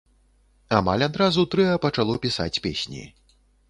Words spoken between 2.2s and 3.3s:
пісаць песні.